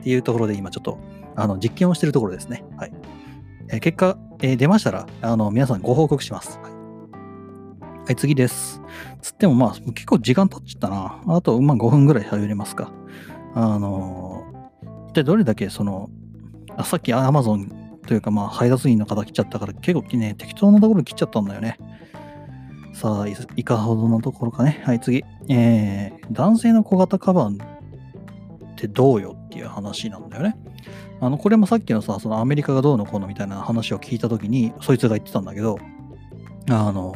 [0.00, 0.98] っていうところで今ちょっと、
[1.36, 2.64] あの、実験をしてるところですね。
[2.76, 2.92] はい。
[3.70, 6.58] え、結果、えー、出ましたら、あの、皆さんご報告します。
[6.62, 6.72] はい、
[8.06, 8.80] はい、次です。
[9.20, 11.20] つってもまあ、結構時間経っちゃったな。
[11.26, 12.90] あと、まあ5分ぐらい喋れますか。
[13.54, 14.44] あの、
[15.08, 16.10] 一体どれだけその、
[16.78, 17.68] あさっき Amazon
[18.06, 21.76] というかまあ配達員の方来ちゃったから結構ね、適当なところ切っちゃったんだよね。
[22.94, 24.82] さあ、いかほどのところかね。
[24.84, 25.24] はい、次。
[25.48, 27.58] えー、男性の小型カバン
[28.72, 30.56] ってどうよっていう話なんだよね。
[31.20, 35.78] あの、これもさっきのさ、そのアメリカがどうのこうのみたいな話を聞いたときに、そいつが言ってたんだけど、
[36.70, 37.14] あの、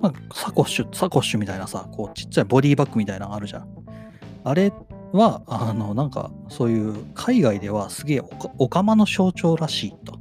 [0.00, 3.68] まあ、サコッシュ、サコッシュみたいなさ、こうちっちゃいボディバッグみたいなのあるじゃん。
[4.44, 4.72] あれ
[5.12, 8.22] は、あの、なんか、そういう海外ではすげえ
[8.58, 10.18] おかまの象徴らしいと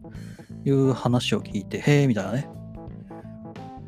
[0.65, 2.49] いう話を聞いて、へえ、みたいなね。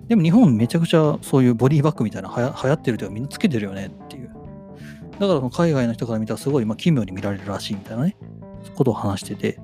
[0.07, 4.31] でも日本めちゃくちゃそういうボディバッグみたいなはや流行ってるというかみんなつけてるよねっていう。
[5.19, 8.17] だから海外の人から見たらすごい、まあ、奇妙に見られるらしいみたいなね、
[8.75, 9.59] ことを話してて。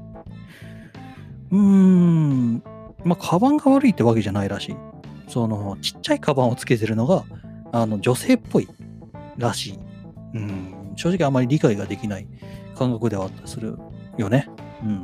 [1.52, 2.64] うーん、
[3.04, 4.76] まあ、カバンが悪いってわけじゃないらしい。
[5.28, 7.24] その、ちっちゃいカバンをつけてるのが、
[7.72, 8.68] あの、女性っぽい
[9.38, 9.80] らしい。
[10.36, 10.79] うん。
[10.96, 12.28] 正直あまり理解ができない
[12.76, 13.78] 感覚ではあったりする
[14.18, 14.50] よね。
[14.84, 14.96] うん。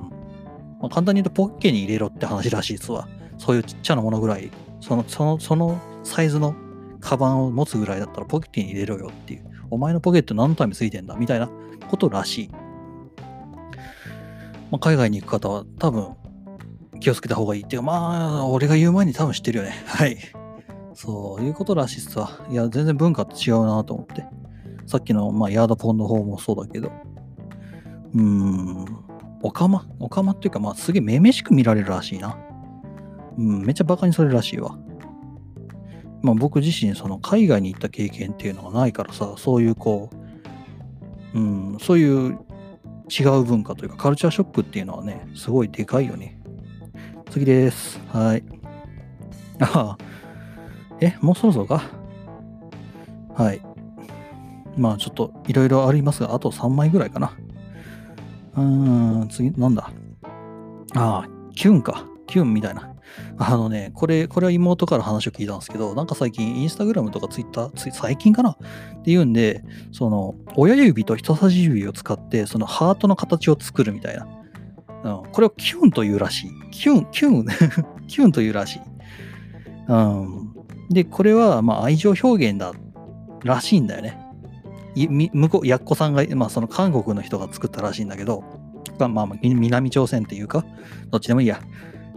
[0.80, 3.08] まあ、簡単に言うとポッケに入れろって話らしいですわ。
[3.38, 6.56] そういうちっちゃなものぐらい、その、その、そのサイズの
[7.00, 9.46] カバンを持つぐらいだったらポッケに入れろよっていう。
[9.72, 11.50] お前のポケット何のためついてんだみたいな
[11.90, 12.50] ことらしい。
[14.72, 16.16] まあ、海外に行く方は多分
[17.00, 19.74] 気をつけた方がいいっていう、まあ、俺が言う前に多分知ってるよね。
[19.86, 20.18] はい。
[20.94, 22.46] そういうことらしいっすわ。
[22.50, 24.26] いや、全然文化って違うなと思って。
[24.86, 26.92] さっきの、まあ、ヤードポンの方もそうだけど、
[28.14, 28.86] うーん、
[29.42, 29.88] オカマ？
[30.00, 32.38] オカマっていうか、まあ、すげえめめしく見られるらしいな。
[33.38, 34.78] うん、めっちゃバカにされるらしいわ。
[36.22, 40.10] まあ、僕自身、その海外に行った経験っていうのがないからさ、そういうこ
[41.34, 41.42] う、う
[41.76, 42.40] ん、そういう
[43.10, 46.40] 違う文化というか、カルチャーショックっていうのはね、すごいでかいよね。
[47.30, 48.00] 次です。
[48.08, 48.44] はい。
[49.60, 49.98] ああ。
[51.02, 51.84] え、もうそろそろか？
[53.36, 53.62] はい。
[54.78, 57.34] まあちょっといろいろありますが、あと3枚ぐらいかな。
[58.56, 59.92] うーん、次、なんだ？
[60.96, 62.06] ああ、キュンか。
[62.28, 62.92] キュンみたいな。
[63.38, 68.52] あのね、これ、これは妹から話を聞いたんですけど、なんか最近、インスタグラムとかツイッター、最近かな？
[68.52, 68.58] っ
[69.04, 74.28] ていうんで、その、親指と人差し指を使って、そのハートの形を作るみたいな。
[75.04, 76.52] うん、これをキュンというらしい。
[76.72, 77.46] キュン、キュン、
[78.08, 78.82] キュンというらしい。
[79.88, 80.54] うん、
[80.90, 82.74] で、これは、まあ、愛情表現だ
[83.44, 84.20] らしいんだよね。
[84.96, 88.44] 向こう、やっこさんが、まあ、その韓国の人が作ったらしいんだけど、
[88.98, 90.66] まあ、南朝鮮っていうか、
[91.12, 91.62] どっちでもいいや。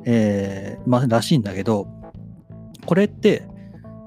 [0.05, 1.89] えー、まあ、らしいんだけど、
[2.87, 3.43] これって、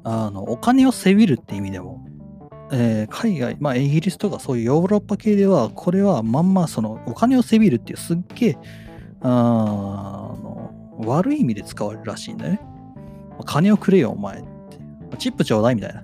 [0.03, 2.05] あの、お金をせびるって意味でも、
[2.71, 8.57] えー、海外、まあ、イギリスとかそういうヨーロッパ系では、これはまんまそのお金をせびるっていうすっげえ、
[9.21, 10.73] あの
[11.05, 12.62] 悪い意味で使われるらしいんだよね。
[13.45, 14.47] 金をくれよ、お前って。
[15.17, 16.03] チップちょうだいみたいな。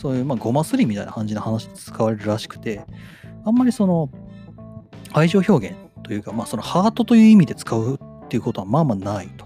[0.00, 2.86] そういう、まあ、ごますりみたいな感じの話で使われるらしくて、
[3.44, 4.08] あんまりその、
[5.12, 9.44] 愛情表現というか、まあ、そのハートという意味で使うっていうことはまあまあないと。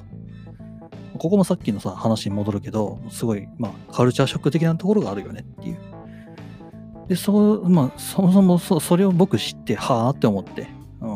[1.18, 5.78] ここもさっきのさ話に戻るけど、すごい、まあ、カルチャーショック的なところがあるよねっていう。
[7.08, 10.68] で、そう,、まあ、そもそもそそれを僕知って、はあって思って、
[11.00, 11.06] う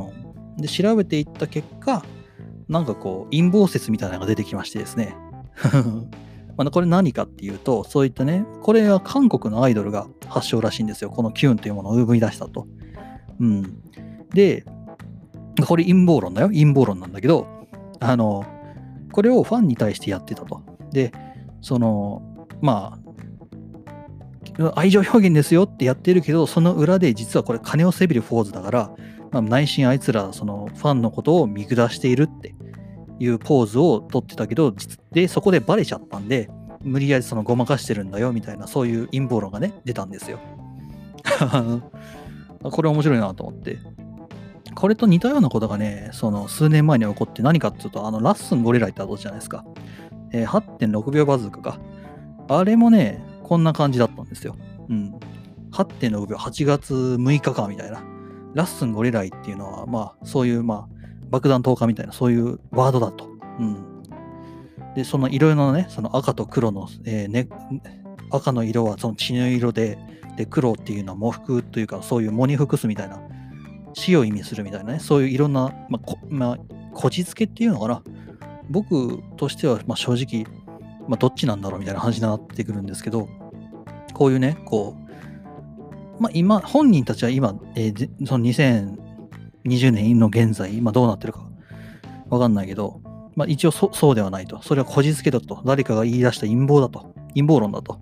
[0.57, 0.57] ん。
[0.57, 2.05] で、調べていった結果、
[2.69, 5.15] なんかこう、陰謀説みたいなのが出てきましてですね。
[6.59, 11.11] まあ、これ何かっていうと、そういったね、これは韓国のアイドルが発祥らしいんですよ。
[11.11, 12.67] このキューンというものを生み出したと。
[13.41, 13.81] うん。
[14.35, 14.65] で、
[15.67, 16.49] これ陰謀論だよ。
[16.49, 17.47] 陰謀論なんだけど、
[18.01, 18.45] あの、
[19.13, 20.63] これをファンに対してやってたと。
[20.91, 21.13] で、
[21.61, 22.23] その、
[22.61, 22.99] ま
[24.59, 28.91] あ、愛情表現ですよってやってるけど、その裏で実はこれ金をせびるフォーズだから、
[29.31, 32.55] まあ、内心あいつらそのファンのことを見下しているって
[33.19, 34.75] いうポーズを取ってたけど、
[35.13, 36.51] で、そこでバレちゃったんで、
[36.83, 40.39] 無理やりそのごまかしてるんだよみたいな、そういう陰謀論がね、出たんですよ。
[42.63, 43.79] これ面白いなと思って。
[44.75, 49.65] これと似たようなことがね、その数年前に起こって何かっていうと、あのラッスンゴリライってあったじゃないですか。
[50.33, 51.79] えー、8.6秒バズーカか。
[52.49, 54.57] あれもね、こんな感じだったんですよ。
[54.89, 55.19] うん。
[55.73, 58.03] 8.6秒、8月6日かみたいな。
[58.55, 60.98] ラッスンゴリライっていうのは、まあ、そういう、まあ、
[61.31, 63.29] 爆弾投下みたいな、そういうワードだと。
[63.59, 64.03] うん。
[64.95, 67.49] で、そのいろいろなね、その赤と黒の、えーね、
[68.31, 69.99] 赤の色はその血の色で、
[70.37, 73.21] で、黒っていうのは喪服というか、そういう喪に服すみたいな
[73.93, 76.59] 死を意味するみたいなね、そういういろんな、まあこまあ、
[76.95, 78.03] こじつけっていうのかな。
[78.71, 80.45] 僕としては、まあ、正直、
[81.09, 83.29] まあ、どっちなんだろうみたいな話になってくるんですけど、
[84.13, 84.97] こういうね、こ
[86.19, 88.45] う、まあ、今、本人たちは今、えー、その
[89.69, 91.47] 2020年の現在、今どうなってるか
[92.31, 93.01] わかんないけど、
[93.37, 94.61] まあ、一応そそうではないと。
[94.63, 95.63] それはこじつけだと。
[95.65, 97.15] 誰かが言い出した陰謀だと。
[97.35, 98.01] 陰謀論だと。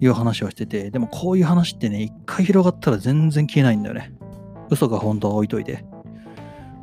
[0.00, 4.12] いう話をしてて、でもこういう話ってね、一回広がったら全然消えないんだよね。
[4.70, 5.84] 嘘が本当は置いといて。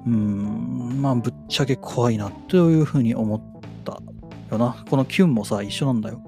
[0.05, 3.41] うーん、まあ、ぶっちゃけ怖いな、というふうに思っ
[3.83, 4.01] た
[4.51, 4.83] よな。
[4.89, 6.21] このキュンもさ、一緒なんだよ。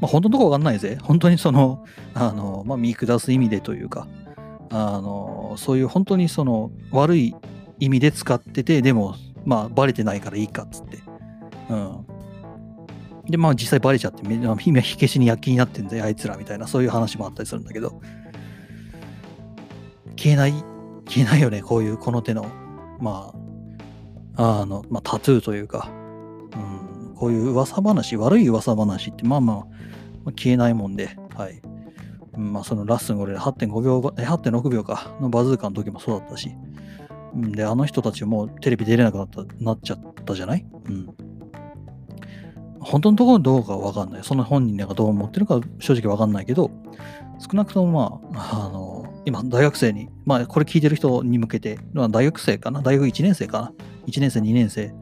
[0.00, 0.98] まあ、本当のとこわかんないぜ。
[1.02, 4.06] 本当にその、あの、まあ、見下す意味でというか、
[4.76, 7.36] あの、そういう本当にその、悪い
[7.78, 10.98] 意味で使ってて、でも、まあ、バレてないからいいかっつって。
[11.70, 12.06] うん。
[13.30, 18.00] で、まあ、実際バレちゃって、みんな火消しに躍起になってんだよ、あいつらみたいな、そういう話もあったりするんだけど、
[20.16, 20.52] 消えない、
[21.08, 22.44] 消えないよね、こういう、この手の、
[22.98, 23.32] ま
[24.36, 25.88] あ、あの、まあ、タトゥーというか、
[26.52, 29.66] うん、こういう噂話、悪い噂話って、まあま
[30.24, 31.62] あ、消えないもんで、はい。
[32.36, 36.50] まあ、そのラッスンゴレ8.5秒、8.6秒か、のバズーカの時もそうだったし、
[37.34, 40.66] で、あの人たちもテレビ出れなくなったなっちゃったじゃない？
[40.88, 41.08] うん。
[42.80, 44.24] 本当のところどうかわかんない。
[44.24, 46.70] その本人がどう思ってるか正直わかんないけど、
[47.38, 52.82] 少なくともまあ、あの、今、大学生に、まあ、これ聞いてる人に向けて、まあ、大学生かな？
[52.82, 53.72] 大学1年生かな
[54.06, 54.94] ?1 年生、2年生。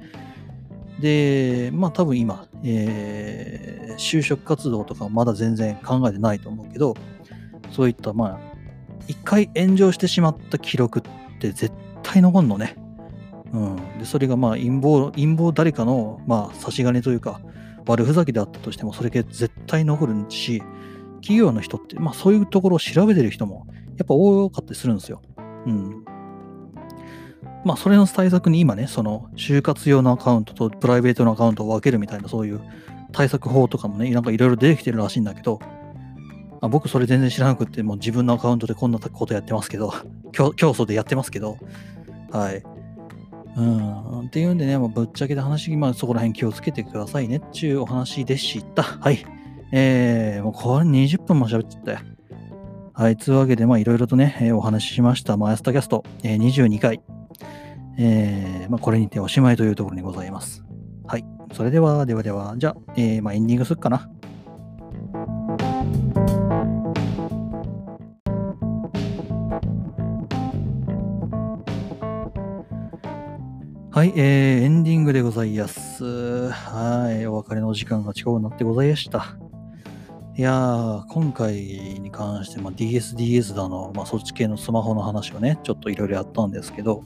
[1.01, 6.95] で、まあ、多分今、えー、就職活動とかまだ全然考えてないと思うけど、
[7.73, 8.41] そういった、まあ、
[9.09, 11.03] 一回炎上してしまった記録っ
[11.39, 12.77] て絶対残るのね。
[13.53, 13.99] うん。
[13.99, 17.41] で、それがまあ、陰謀、陰謀誰かの、まあ、差し金というか、
[17.87, 20.63] 悪ふざけであったとしても、それが絶対残るし、
[21.17, 23.67] 企業の人って、まあ、そういうところを調べてる人も
[23.97, 25.23] やっぱ多かったりするんですよ。
[25.67, 26.05] うん。
[27.65, 32.61] まあ、それの対策に今ね、その、就活用のアカウントとプライベートのアカウントを分けるみたいな、そういう
[33.13, 35.61] 対策法とかもね、なんかいろいろ出てきてるらしいんだけど、
[36.63, 39.93] あ僕それ全然知らなくて、もう自分のアカウントでこんなことやってますけど、
[40.33, 41.59] 競争でやってますけど、
[42.31, 42.63] はい。
[43.57, 44.21] うん。
[44.27, 48.85] っていうんでね、もうぶっちゃけた話、今そこら辺気をつけてくださいねっていうお話でした。
[48.85, 49.27] はい。
[49.73, 51.99] えー、もうこれ20分も喋っちゃったよ。
[52.95, 53.17] はい。
[53.17, 55.37] つうわけで、まあいろいろとね、えー、お話ししました。
[55.37, 57.01] マヤスタキャスト、えー、22回。
[57.99, 60.65] えー、まあこれにておしまいというところにございます。
[61.07, 61.25] はい。
[61.53, 64.09] それでは、ではでは、じゃあ、えー、まあエンディングすっかな。
[73.95, 76.49] はい、えー、エンディングでございます。
[76.49, 79.37] はい、お別れの時間が近くなってございました。
[80.35, 87.05] いやー、今回に関して、まあ、DSDS だの、まあ、そっち系のスマホの話をね、ちょっといろいろやったんですけど、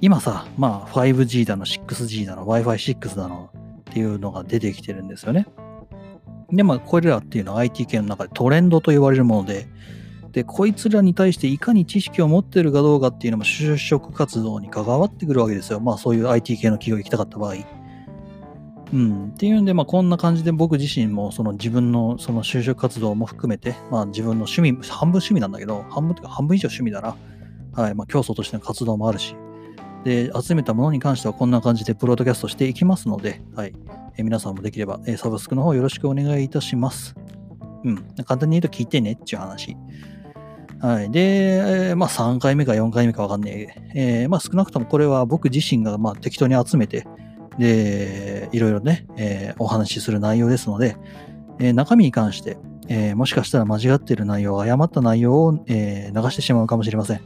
[0.00, 3.50] 今さ、まあ、5G だの、6G だの、Wi-Fi6 だの
[3.90, 5.48] っていうのが出てきてるんですよね。
[6.52, 9.66] で、まあ、これらっていうのは IT 系の中でトレンドと言われるもので、
[10.36, 15.80] で、こいつらに対していかに知識を持ってるかどうかっていうのも就職活動に関わってくるわけですよ。
[15.80, 17.54] まあそういう IT 系の企業行きたかった場合。
[18.92, 19.28] うん。
[19.28, 27.16] っていうんで、まあこんな感じで僕自身もその自分のその就職活動も含めて、まあ自分の趣味、半分趣味なんだけど、半分というか半分以上趣味だな。
[27.72, 27.94] はい。
[27.94, 29.34] まあ競争としての活動もあるし。
[30.04, 33.72] で、集めたものに関してはこんな感じでプロトキャストしていきますので、はい。
[34.18, 37.14] え皆さんもできれば、えサブスクの方よろしくお願いいたします。
[37.84, 37.96] うん。
[38.26, 39.74] 簡単に言うと聞いてねっていう話。
[40.80, 41.10] はい。
[41.10, 44.22] で、まあ3回目か4回目かわかんねえ。
[44.22, 47.06] えー、まあ少なくともこれは僕自身がまあ適当に集めて、
[47.58, 50.96] で、いろいろね、えー、お話しする内容ですので、
[51.58, 52.58] えー、中身に関して、
[52.88, 57.20] えー、もしかしたら間違ってる内容、誤った内容を、えー、流してしまうかもしれません。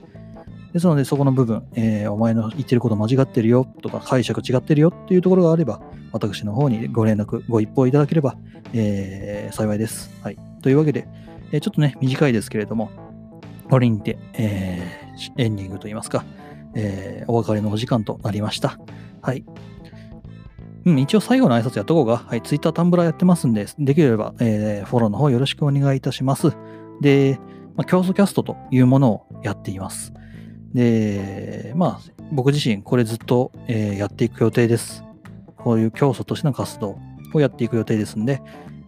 [0.72, 5.80] ですので、そこの部分、えー、お前の言ってること間違ってるよとか、解釈違ってるよっていうところがあれば、
[6.12, 8.36] 私の方にご連絡、ご一報いただければ、
[8.72, 10.10] えー、幸いです。
[10.22, 10.38] はい。
[10.62, 11.08] というわけで、
[11.50, 12.90] えー、ちょっとね、短いですけれども、
[13.70, 16.24] これにて、えー、エンディングといいますか、
[16.74, 18.78] えー、お別れのお時間となりました。
[19.22, 19.44] はい。
[20.86, 26.56] うん、一応最後の挨拶やっとこうが、はい、Twitter、タンブラーやってますんで、できれば、えー、フォローの方よろしくお願いいたします。
[27.00, 27.38] で、
[27.76, 30.12] まあ、競争キャストというものをやっています。
[30.74, 35.04] で、まあ、僕自身これずっと、えー、やっていく予定です。
[35.56, 36.98] こういう競争としての活動
[37.34, 38.42] をやっていく予定ですんで、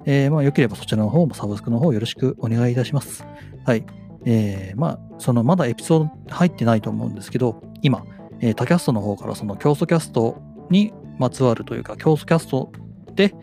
[0.06, 3.24] えー、まあ、よければそちらの方もサブスクの方よろしくお願いいたします。
[3.64, 3.84] はい。
[4.24, 8.04] えー、まあ、そのまだエピソード入ってないと思うんですけど、今、
[8.40, 12.72] えー、他キャストの方からその競争キャストにまつわるというか、競争キャスト
[13.14, 13.34] で、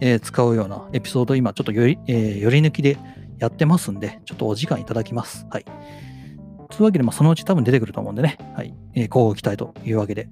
[0.00, 2.98] えー、使うようなエピソード、今ちょっとより、えー、より抜きで
[3.38, 5.46] やってますんで、ちょっとお時間いただきます。
[5.50, 5.64] はい。
[6.70, 8.74] というわけで、まあ、そのうち多分出てくると思うんでね、はい。
[8.94, 10.28] えー、交互期待というわけで、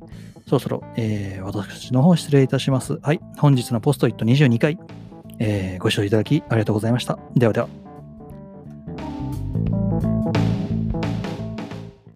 [0.46, 2.98] そろそろ、えー、私の方失礼いたします。
[3.02, 3.20] はい。
[3.38, 4.78] 本日のポストイット22回、
[5.38, 7.18] えー、ご視聴いただきありがとうございました。
[7.34, 7.91] ではでは。